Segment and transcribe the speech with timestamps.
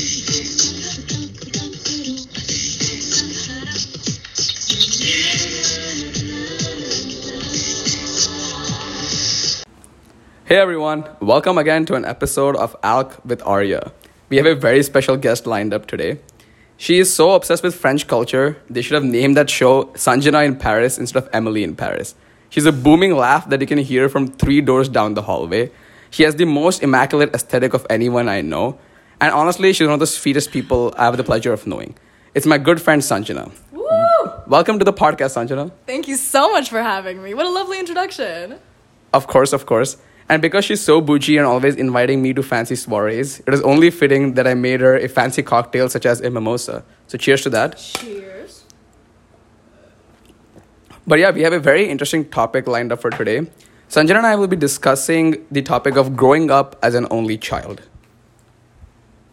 [0.00, 0.06] Hey
[10.56, 13.92] everyone, welcome again to an episode of Alk with Arya.
[14.30, 16.20] We have a very special guest lined up today.
[16.78, 20.56] She is so obsessed with French culture, they should have named that show Sanjana in
[20.56, 22.14] Paris instead of Emily in Paris.
[22.48, 25.70] She's a booming laugh that you can hear from three doors down the hallway.
[26.08, 28.78] She has the most immaculate aesthetic of anyone I know.
[29.20, 31.94] And honestly, she's one of the sweetest people I have the pleasure of knowing.
[32.34, 33.52] It's my good friend Sanjana.
[33.70, 33.84] Woo!
[34.46, 35.70] Welcome to the podcast, Sanjana.
[35.86, 37.34] Thank you so much for having me.
[37.34, 38.58] What a lovely introduction.
[39.12, 39.98] Of course, of course.
[40.30, 43.90] And because she's so bougie and always inviting me to fancy soirees, it is only
[43.90, 46.82] fitting that I made her a fancy cocktail such as a mimosa.
[47.06, 47.76] So cheers to that.
[47.76, 48.64] Cheers.
[51.06, 53.40] But yeah, we have a very interesting topic lined up for today.
[53.90, 57.82] Sanjana and I will be discussing the topic of growing up as an only child.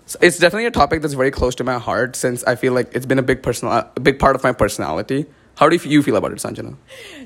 [0.07, 2.95] So it's definitely a topic that's very close to my heart since I feel like
[2.95, 5.25] it's been a big personal, a big part of my personality.
[5.55, 6.77] How do you feel about it, Sanjana?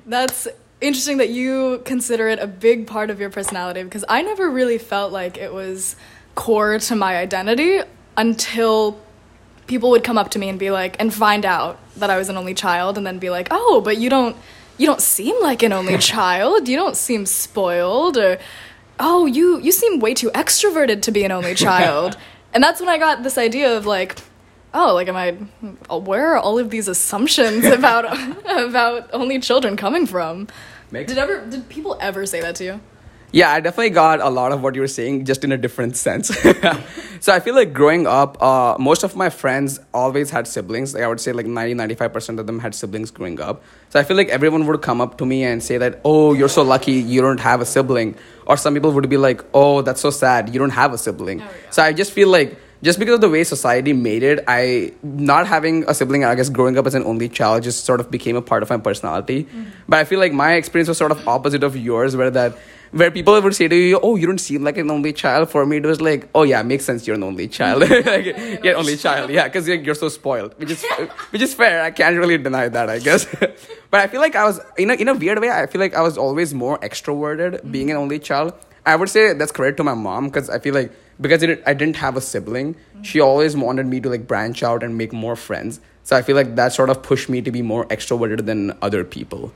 [0.08, 0.48] That's
[0.82, 4.80] interesting that you consider it a big part of your personality because I never really
[4.80, 5.96] felt like it was
[6.34, 7.82] core to my identity
[8.18, 9.00] until
[9.68, 12.30] people would come up to me and be like and find out that I was
[12.30, 14.36] an only child and then be like, "Oh, but you don't
[14.80, 16.68] you don't seem like an only child.
[16.68, 18.40] You don't seem spoiled or
[19.00, 22.18] oh, you you seem way too extroverted to be an only child."
[22.54, 24.18] And that's when I got this idea of like
[24.74, 25.32] oh like am i
[25.96, 28.06] where are all of these assumptions about
[28.46, 30.48] about only children coming from?
[31.08, 32.82] Did ever did people ever say that to you
[33.32, 35.96] Yeah, I definitely got a lot of what you were saying, just in a different
[35.96, 36.28] sense.
[37.22, 40.94] so I feel like growing up, uh, most of my friends always had siblings.
[40.94, 43.64] Like I would say like 90, 95% of them had siblings growing up.
[43.90, 46.50] So I feel like everyone would come up to me and say that, oh, you're
[46.50, 48.16] so lucky you don't have a sibling.
[48.46, 51.38] Or some people would be like, oh, that's so sad you don't have a sibling.
[51.38, 51.48] Go.
[51.70, 55.48] So I just feel like just because of the way society made it, I not
[55.48, 58.36] having a sibling, I guess growing up as an only child just sort of became
[58.36, 59.48] a part of my personality.
[59.88, 62.58] But I feel like my experience was sort of opposite of yours, where that
[62.92, 65.66] where people would say to you, "Oh, you don't seem like an only child." For
[65.66, 67.08] me, it was like, "Oh yeah, makes sense.
[67.08, 67.82] You're an only child.
[67.90, 68.26] like,
[68.64, 69.30] you're only child.
[69.30, 70.86] Yeah, because you're, you're so spoiled, which is
[71.32, 71.82] which is fair.
[71.82, 73.26] I can't really deny that, I guess.
[73.92, 75.50] but I feel like I was in a in a weird way.
[75.50, 78.54] I feel like I was always more extroverted being an only child.
[78.86, 81.74] I would say that's credit to my mom because I feel like because it, I
[81.74, 85.36] didn't have a sibling, she always wanted me to like branch out and make more
[85.36, 85.80] friends.
[86.04, 89.04] So I feel like that sort of pushed me to be more extroverted than other
[89.04, 89.54] people.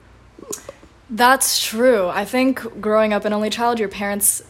[1.09, 2.07] That's true.
[2.07, 4.41] I think growing up an only child your parents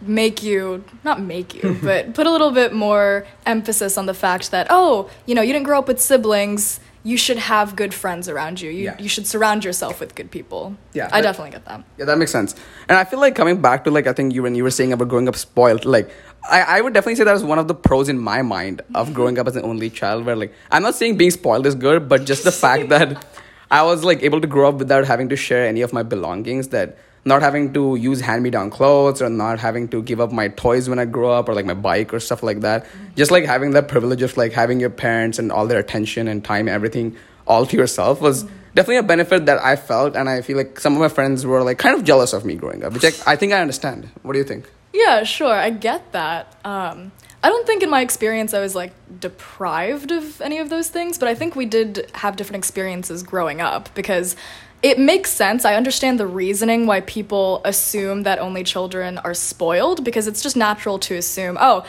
[0.00, 4.52] make you not make you but put a little bit more emphasis on the fact
[4.52, 6.80] that oh you know you didn't grow up with siblings.
[7.04, 8.70] You should have good friends around you.
[8.70, 8.96] You, Yeah.
[8.98, 10.76] you should surround yourself with good people.
[10.92, 11.82] Yeah, i that- definitely get that.
[11.96, 12.54] Yeah, that makes sense.
[12.88, 14.92] And I feel like coming back to like I think you when you were saying
[14.92, 16.10] about growing up spoiled, like
[16.50, 19.14] I, I would definitely say that was one of the pros in my mind of
[19.18, 22.08] growing up as an only child where like I'm not saying being spoiled is good,
[22.08, 23.24] but just the fact that
[23.70, 26.68] I was like able to grow up without having to share any of my belongings
[26.68, 30.32] that not having to use hand me down clothes or not having to give up
[30.32, 32.86] my toys when I grow up or like my bike or stuff like that.
[33.16, 36.44] Just like having that privilege of like having your parents and all their attention and
[36.44, 40.42] time and everything all to yourself was definitely a benefit that I felt, and I
[40.42, 42.92] feel like some of my friends were like kind of jealous of me growing up,
[42.92, 44.08] which I, I think I understand.
[44.22, 44.70] What do you think?
[44.92, 45.52] Yeah, sure.
[45.52, 46.54] I get that.
[46.64, 47.12] Um,
[47.42, 51.18] I don't think in my experience I was like deprived of any of those things,
[51.18, 54.34] but I think we did have different experiences growing up because
[54.82, 55.64] it makes sense.
[55.64, 60.56] I understand the reasoning why people assume that only children are spoiled because it's just
[60.56, 61.84] natural to assume, oh,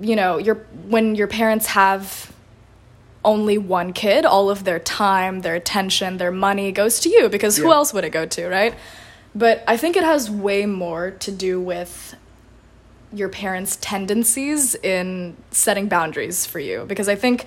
[0.00, 2.32] you know, your when your parents have
[3.22, 7.58] only one kid, all of their time, their attention, their money goes to you because
[7.58, 8.74] who else would it go to, right?
[9.34, 12.16] But I think it has way more to do with
[13.12, 16.84] your parents' tendencies in setting boundaries for you?
[16.86, 17.46] Because I think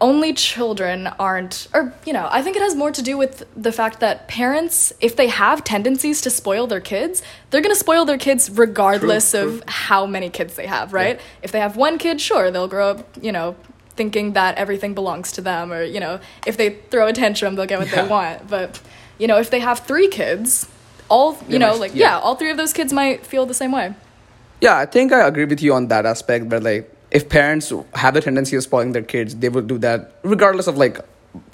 [0.00, 3.72] only children aren't or you know i think it has more to do with the
[3.72, 8.04] fact that parents if they have tendencies to spoil their kids they're going to spoil
[8.04, 11.20] their kids regardless True, of how many kids they have right?
[11.42, 13.56] If they have one kid sure they'll grow up you know
[13.96, 17.66] thinking that everything belongs to them or you know if they throw a tantrum they'll
[17.66, 18.02] get what Yeah.
[18.02, 18.48] they want.
[18.48, 18.80] But
[19.18, 20.68] you know if they have three kids
[21.08, 22.10] all you They know like yeah.
[22.10, 23.94] yeah all three of those kids might feel the same way
[24.60, 26.46] Yeah, I think I agree with you on that aspect.
[26.46, 30.12] Where like, if parents have the tendency of spoiling their kids, they will do that
[30.22, 30.98] regardless of like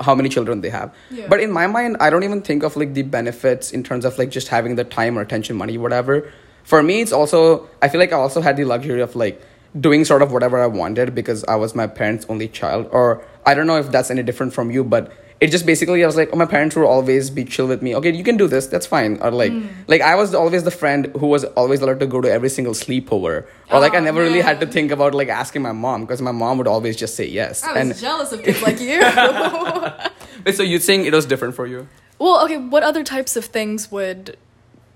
[0.00, 0.94] how many children they have.
[1.10, 1.26] Yeah.
[1.28, 4.18] But in my mind, I don't even think of like the benefits in terms of
[4.18, 6.32] like just having the time or attention, money, whatever.
[6.64, 9.42] For me, it's also I feel like I also had the luxury of like
[9.78, 12.88] doing sort of whatever I wanted because I was my parents' only child.
[12.90, 15.12] Or I don't know if that's any different from you, but
[15.44, 17.94] it just basically I was like, oh, my parents would always be chill with me.
[18.00, 18.66] Okay, you can do this.
[18.74, 19.18] That's fine.
[19.20, 19.66] Or like, Hmm.
[19.92, 22.74] like I was always the friend who was always allowed to go to every single
[22.74, 23.34] sleepover.
[23.70, 26.22] Or like I Oh, never really had to think about like asking my mom because
[26.30, 27.62] my mom would always just say yes.
[27.64, 29.00] I was and jealous of kids like you.
[30.46, 31.86] wait, so you're saying it was different for you?
[32.18, 34.36] well, okay, what other types of things would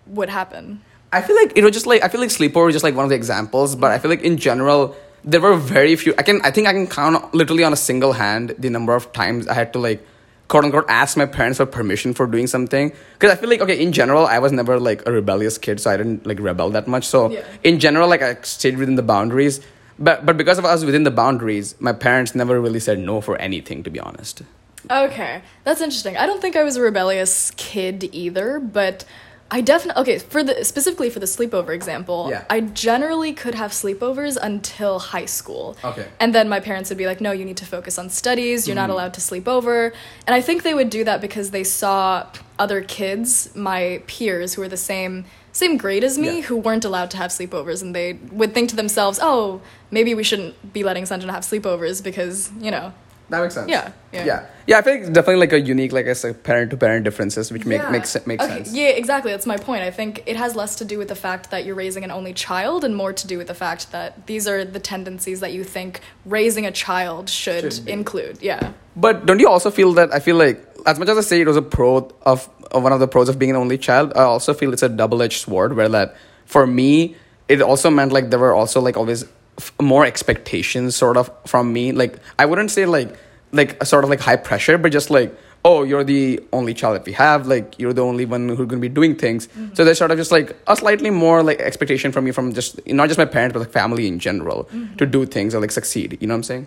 [0.06, 0.80] would happen?
[1.12, 3.04] I feel like it was just like I feel like sleepover was just like one
[3.04, 4.94] of the examples, but I feel like in general
[5.24, 6.14] there were very few.
[6.16, 9.12] I can I think I can count literally on a single hand the number of
[9.12, 10.06] times I had to like
[10.48, 13.78] quote unquote ask my parents for permission for doing something because I feel like okay
[13.80, 16.88] in general I was never like a rebellious kid, so I didn't like rebel that
[16.88, 17.06] much.
[17.06, 17.44] So Yeah.
[17.62, 19.60] in general, like I stayed within the boundaries.
[19.98, 23.36] But but because of us within the boundaries, my parents never really said no for
[23.36, 23.82] anything.
[23.82, 24.42] To be honest.
[24.90, 26.16] Okay, that's interesting.
[26.16, 29.04] I don't think I was a rebellious kid either, but
[29.50, 32.28] I definitely okay for the specifically for the sleepover example.
[32.30, 32.44] Yeah.
[32.50, 35.76] I generally could have sleepovers until high school.
[35.82, 36.06] Okay.
[36.20, 38.66] And then my parents would be like, "No, you need to focus on studies.
[38.68, 38.88] You're Mm-hmm.
[38.88, 39.94] not allowed to sleep over."
[40.26, 42.26] And I think they would do that because they saw
[42.58, 46.42] other kids, my peers who were the same same grade as me, Yeah.
[46.42, 49.60] who weren't allowed to have sleepovers, and they would think to themselves, "Oh,
[49.90, 52.92] maybe we shouldn't be letting Sanjana have sleepovers because you know."
[53.30, 53.68] That makes sense.
[53.68, 54.24] Yeah, yeah.
[54.24, 54.78] yeah, yeah.
[54.78, 57.66] I think it's definitely like a unique, like I said, parent to parent differences, which
[57.66, 57.90] make Yeah.
[57.90, 58.74] makes makes okay, sense.
[58.74, 59.32] Yeah, exactly.
[59.32, 59.82] That's my point.
[59.82, 62.32] I think it has less to do with the fact that you're raising an only
[62.32, 65.62] child and more to do with the fact that these are the tendencies that you
[65.62, 68.38] think raising a child should, Should include.
[68.40, 68.72] Yeah.
[68.96, 71.46] But don't you also feel that I feel like as much as I say it
[71.46, 74.22] was a pro of, of one of the pros of being an only child, I
[74.22, 76.16] also feel it's a double edged sword where that
[76.46, 77.14] for me
[77.48, 79.24] it also meant like there were also like always
[79.58, 81.92] f- more expectations sort of from me.
[81.92, 83.14] Like I wouldn't say like
[83.52, 86.94] like a sort of like high pressure, but just like oh you're the only child
[86.94, 89.84] that we have like you're the only one who's going to be doing things so
[89.84, 93.08] there's sort of just like a slightly more like expectation from me from just not
[93.08, 96.26] just my parents but like family in general to do things or like succeed you
[96.26, 96.66] know what i'm saying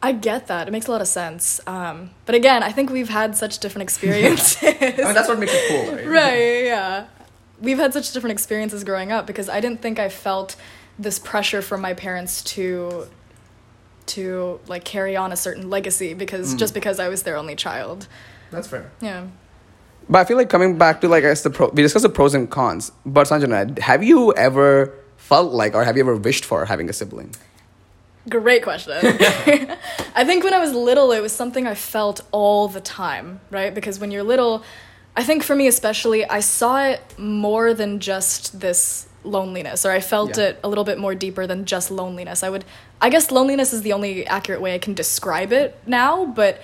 [0.00, 0.68] I get that.
[0.68, 1.60] It makes a lot of sense.
[1.66, 4.56] Um, but again, I think we've had such different experiences.
[4.62, 7.06] i mean that's what makes it cool right right, yeah.
[7.60, 10.54] We've had such different experiences growing up because I didn't think I felt
[10.98, 13.06] this pressure from my parents to
[14.06, 16.58] to like carry on a certain legacy because Mm.
[16.58, 18.06] just because I was their only child.
[18.50, 19.24] that's fair Yeah.
[20.08, 22.08] But I feel like coming back to like I guess the pro, we discussed the
[22.08, 22.90] pros and cons.
[23.04, 26.92] But Sanjana, have you ever felt like or have you ever wished for having a
[26.94, 27.34] sibling?
[28.30, 28.96] Great question.
[30.20, 33.74] I think when I was little, it was something I felt all the time, right?
[33.74, 34.64] Because when you're little,
[35.16, 40.00] I think for me especially, I saw it more than just this loneliness, or I
[40.00, 40.44] felt Yeah.
[40.44, 42.42] it a little bit more deeper than just loneliness.
[42.42, 42.64] I would,
[43.00, 46.60] I guess loneliness is the only accurate way I can describe it now, but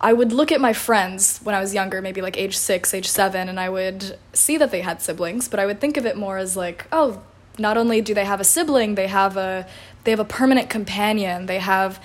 [0.00, 3.08] I would look at my friends when I was younger, maybe like age six, age
[3.08, 6.16] seven, and I would see that they had siblings, but I would think of it
[6.16, 7.20] more as like, oh,
[7.58, 9.66] not only do they have a sibling, they have a
[10.04, 11.46] they have a permanent companion.
[11.46, 11.98] They have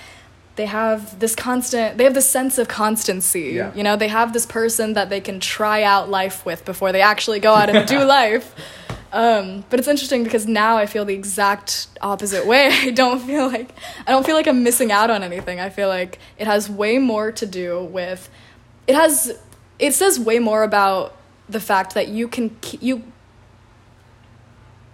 [0.55, 3.51] they have this constant they have this sense of constancy.
[3.55, 3.71] Yeah.
[3.75, 7.01] You know, they have this person that they can try out life with before they
[7.01, 8.55] actually go out and do life.
[9.13, 12.67] Um, but it's interesting because now I feel the exact opposite way.
[12.71, 13.71] I don't feel like
[14.07, 15.59] I don't feel like I'm missing out on anything.
[15.59, 18.29] I feel like it has way more to do with
[18.87, 19.37] it has
[19.79, 21.15] it says way more about
[21.49, 23.03] the fact that you can you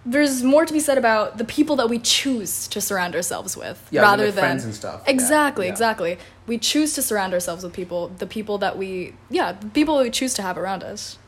[0.04, 3.86] there's more to be said about the people that we choose to surround ourselves with
[3.90, 5.02] Yeah, rather like than friends and stuff.
[5.06, 5.72] Exactly yeah.
[5.72, 9.98] exactly we choose to surround ourselves with people the people that we yeah the people
[9.98, 11.18] we choose to have around us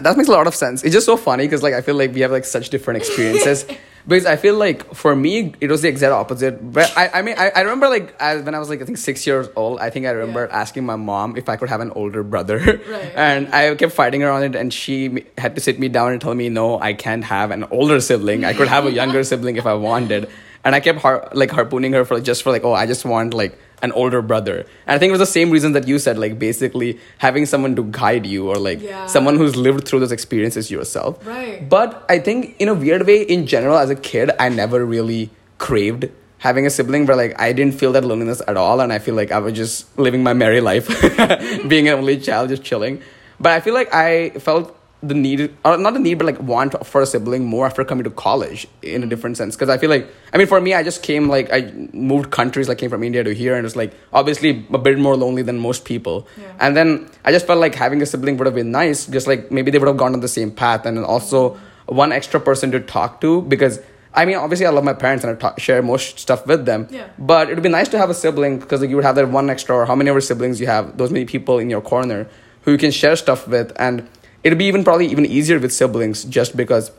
[0.00, 0.82] That makes a lot of sense.
[0.84, 3.64] It's just so funny because like I feel like we have like such different experiences.
[4.06, 6.72] because I feel like for me it was the exact opposite.
[6.72, 8.98] But I, I mean I, I remember like I, when I was like I think
[8.98, 9.80] six years old.
[9.80, 10.56] I think I remember Yeah.
[10.60, 12.58] asking my mom if I could have an older brother.
[12.58, 13.12] Right.
[13.16, 16.20] And I kept fighting her on it, and she had to sit me down and
[16.20, 18.44] tell me no, I can't have an older sibling.
[18.44, 20.28] I could have a younger sibling if I wanted.
[20.64, 23.32] And I kept har- like harpooning her for just for like oh I just want
[23.34, 24.58] like an older brother.
[24.86, 27.76] And I think it was the same reason that you said like basically having someone
[27.76, 29.06] to guide you or like Yeah.
[29.06, 31.24] someone who's lived through those experiences yourself.
[31.26, 31.68] Right.
[31.68, 35.30] But I think in a weird way, in general, as a kid, I never really
[35.58, 36.08] craved
[36.38, 38.80] having a sibling where like I didn't feel that loneliness at all.
[38.80, 40.86] And I feel like I was just living my merry life,
[41.68, 43.02] being an only child, just chilling.
[43.40, 46.86] But I feel like I felt the need, or not the need, but like want
[46.86, 49.54] for a sibling more after coming to college in a different sense.
[49.54, 52.68] Because I feel like, I mean, for me, I just came like, I moved countries,
[52.68, 55.58] like came from India to here, and it's like obviously a bit more lonely than
[55.58, 56.26] most people.
[56.40, 56.52] Yeah.
[56.60, 59.50] And then I just felt like having a sibling would have been nice, just like
[59.52, 62.80] maybe they would have gone on the same path, and also one extra person to
[62.80, 63.80] talk to because.
[64.14, 66.88] I mean, obviously, I love my parents and I talk, share most stuff with them.
[66.90, 67.08] Yeah.
[67.18, 69.28] But it would be nice to have a sibling because like, you would have that
[69.28, 72.26] one extra, or how many other siblings you have, those many people in your corner
[72.62, 73.70] who you can share stuff with.
[73.78, 74.08] And
[74.44, 76.90] it'd be even probably even easier with siblings just because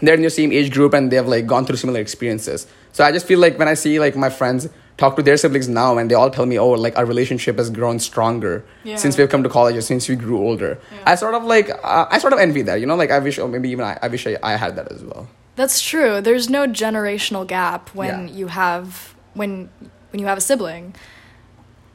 [0.00, 2.66] they're in your same age group and they have like gone through similar experiences.
[2.92, 5.68] So I just feel like when I see like my friends talk to their siblings
[5.68, 8.96] now and they all tell me oh like our relationship has grown stronger Yeah.
[8.96, 10.98] since we've come to college or since we grew older Yeah.
[11.06, 13.38] i sort of like uh, i sort of envy that you know like i wish
[13.38, 16.20] or maybe even i, I wish I, I had that as well That's true.
[16.20, 18.34] There's no generational gap when Yeah.
[18.38, 19.70] you have when
[20.10, 20.94] when you have a sibling.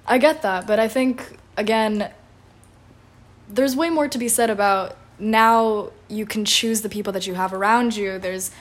[0.08, 2.10] I get that, but I think again
[3.50, 7.34] there's way more to be said about now you can choose the people that you
[7.34, 8.20] have around you.
[8.20, 8.52] There's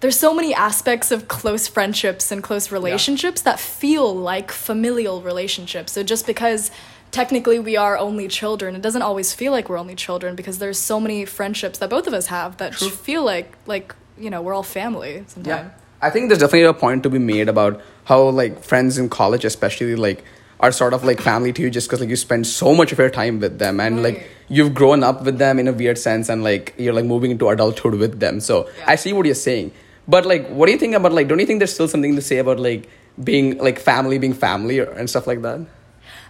[0.00, 5.92] there's so many aspects of close friendships and close relationships that feel like familial relationships.
[5.92, 6.70] So just because
[7.10, 10.78] technically we are only children, it doesn't always feel like we're only children because there's
[10.78, 12.88] so many friendships that both of us have that True.
[12.88, 15.46] feel like like you know we're all family sometimes.
[15.46, 15.70] Yeah.
[16.02, 19.44] I think there's definitely a point to be made about how like friends in college
[19.44, 20.24] especially like
[20.60, 22.98] are sort of like family to you just because like you spend so much of
[22.98, 26.28] your time with them and like you've grown up with them in a weird sense
[26.28, 28.40] and like you're like moving into adulthood with them.
[28.40, 28.84] So Yeah.
[28.88, 29.72] I see what you're saying.
[30.06, 32.22] But like what do you think about like don't you think there's still something to
[32.22, 32.88] say about like
[33.24, 35.60] being like family being family or, and stuff like that?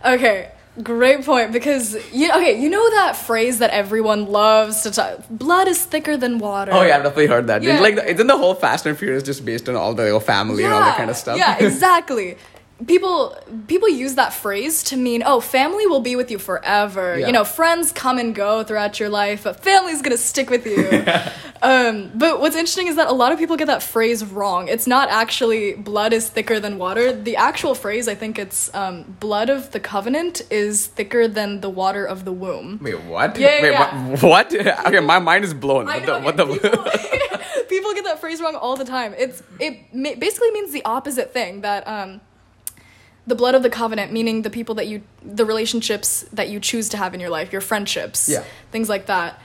[0.04, 0.50] Okay,
[0.82, 5.66] great point because you okay, you know that phrase that everyone loves to talk blood
[5.66, 6.72] is thicker than water.
[6.72, 7.62] Oh yeah, I've definitely heard that.
[7.62, 7.80] Yeah.
[7.80, 10.80] Like isn't the whole Fast and Furious just based on all the family and all
[10.80, 11.36] that kind of stuff?
[11.36, 12.36] Yeah, exactly.
[12.86, 13.36] People
[13.68, 17.18] people use that phrase to mean, oh, family will be with you forever.
[17.18, 17.26] Yeah.
[17.26, 21.04] You know, friends come and go throughout your life, but family's gonna stick with you.
[21.62, 24.68] um, but what's interesting is that a lot of people get that phrase wrong.
[24.68, 27.12] It's not actually blood is thicker than water.
[27.12, 31.70] The actual phrase, I think it's um, blood of the covenant is thicker than the
[31.70, 32.78] water of the womb.
[32.82, 33.38] Wait, what?
[33.38, 34.08] Yeah, Wait, yeah.
[34.08, 34.22] what?
[34.52, 34.54] what?
[34.54, 35.88] Okay, my mind is blown.
[35.88, 36.46] I What the, what the
[37.10, 39.14] people, people get that phrase wrong all the time.
[39.16, 42.20] It's it basically means the opposite thing that um,
[43.26, 46.88] the blood of the covenant, meaning the people that you, the relationships that you choose
[46.88, 48.44] to have in your life, your friendships, Yeah.
[48.72, 49.40] things like that.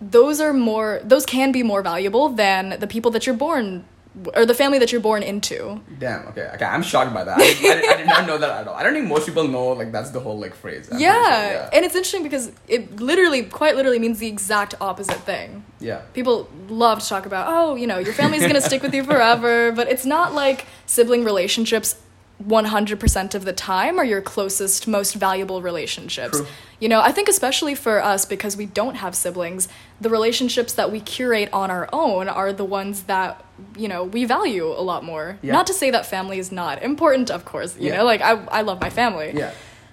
[0.00, 1.00] Those are more.
[1.02, 3.86] Those can be more valuable than the people that you're born
[4.34, 5.80] or the family that you're born into.
[5.98, 6.26] Damn.
[6.28, 6.48] Okay.
[6.54, 6.64] Okay.
[6.64, 7.38] I'm shocked by that.
[7.38, 8.74] I, I, I did not know that at all.
[8.74, 10.88] I don't think most people know like that's the whole like phrase.
[10.92, 11.68] I'm Yeah.
[11.72, 15.64] and it's interesting because it literally, quite literally, means the exact opposite thing.
[15.80, 16.00] yeah.
[16.14, 19.04] people love to talk about oh you know your family's going to stick with you
[19.04, 21.96] forever but it's not like sibling relationships
[22.44, 26.46] 100% of the time are your closest most valuable relationships True.
[26.78, 29.68] you know i think especially for us because we don't have siblings
[30.02, 33.42] the relationships that we curate on our own are the ones that
[33.74, 35.52] you know we value a lot more Yeah.
[35.54, 37.96] not to say that family is not important of course you Yeah.
[37.98, 39.52] know like I, I love my family Yeah.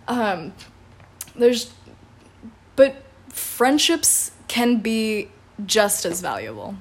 [0.09, 0.51] um,
[1.37, 1.71] there's
[2.75, 2.95] but
[3.29, 5.29] friendships can be
[5.65, 6.75] just as valuable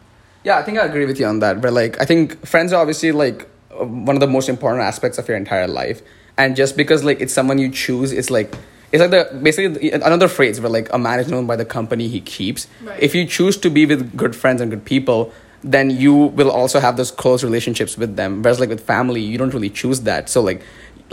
[0.44, 1.60] Yeah, I think I agree with you on that.
[1.60, 3.46] But like, I think friends are obviously like
[3.82, 6.02] one of the most important aspects of your entire life.
[6.38, 8.54] And just because like it's someone you choose, it's like
[8.90, 12.08] it's like the basically another phrase where like a man is known by the company
[12.08, 12.66] he keeps.
[12.82, 13.02] Right.
[13.02, 15.32] If you choose to be with good friends and good people,
[15.64, 18.42] then you will also have those close relationships with them.
[18.42, 20.28] Whereas like with family, you don't really choose that.
[20.28, 20.62] So like,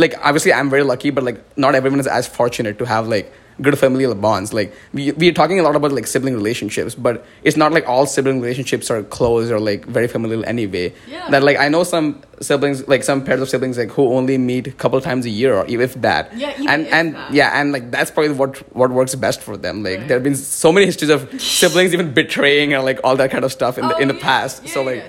[0.04, 3.32] like obviously I'm very lucky, but like not everyone is as fortunate to have like
[3.62, 4.54] good familial bonds.
[4.58, 8.06] Like we we're talking a lot about like sibling relationships, but it's not like all
[8.06, 10.94] sibling relationships are close or like very familial anyway.
[11.16, 11.30] Yeah.
[11.34, 14.68] That like I know some siblings, like some pairs of siblings, like who only meet
[14.68, 16.32] a couple times a year or even if that.
[16.38, 17.34] Yeah, and and that.
[17.34, 19.84] yeah, and like that's probably what what works best for them.
[19.84, 20.08] Like Right.
[20.08, 23.44] there have been so many histories of siblings even betraying and like all that kind
[23.44, 24.30] of stuff in the Oh, in the yeah.
[24.32, 24.64] past.
[24.64, 25.04] Yeah, so like.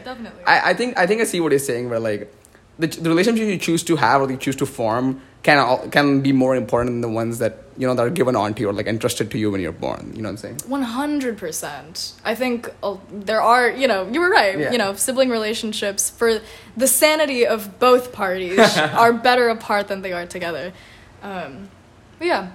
[0.46, 2.34] I, I think I think I see what you're saying where like
[2.80, 6.20] the, the relationship you choose to have or you choose to form can all, can
[6.20, 8.68] be more important than the ones that you know that are given on to you
[8.68, 10.12] or like entrusted to you when you're born.
[10.14, 10.60] You know what I'm saying?
[10.66, 12.12] One hundred percent.
[12.24, 14.58] I think uh, there are, you know, you were right.
[14.58, 14.72] Yeah.
[14.72, 16.40] You know, sibling relationships for
[16.76, 18.58] the sanity of both parties
[19.02, 20.72] are better apart than they are together.
[21.22, 21.68] Um,
[22.20, 22.50] yeah,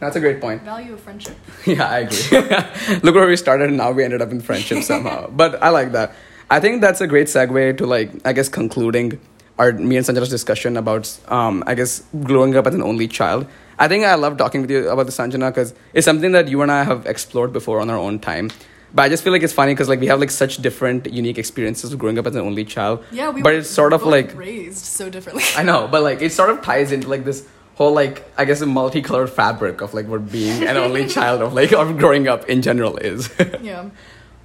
[0.00, 0.62] That's a great point.
[0.62, 1.36] value of friendship.
[1.66, 2.98] Yeah, I agree.
[3.04, 5.28] Look where we started and now we ended up in friendship somehow.
[5.30, 6.12] But I like that.
[6.50, 9.20] I think that's a great segue to like I guess concluding
[9.58, 13.46] our me and Sanjana's discussion about um I guess growing up as an only child.
[13.78, 16.62] I think I love talking with you about the Sanjana because it's something that you
[16.62, 18.50] and I have explored before on our own time.
[18.94, 21.36] But I just feel like it's funny because like we have like such different, unique
[21.36, 23.04] experiences of growing up as an only child.
[23.12, 25.44] Yeah, we but were it's sort of like raised so differently.
[25.56, 28.62] I know, but like it sort of ties into like this whole like I guess
[28.62, 32.48] a multicolored fabric of like what being an only child of like of growing up
[32.48, 33.28] in general is.
[33.60, 33.90] yeah.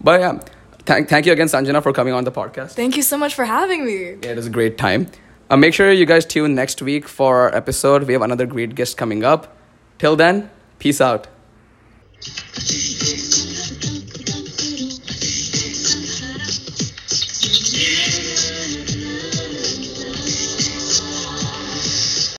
[0.02, 0.40] but yeah,
[0.86, 2.72] thank thank you again, Sanjana, for coming on the podcast.
[2.72, 4.18] Thank you so much for having me.
[4.22, 5.08] Yeah, it was a great time.
[5.50, 8.04] Uh, make sure you guys tune next week for our episode.
[8.04, 9.58] We have another great guest coming up.
[10.00, 11.28] Till then, peace out.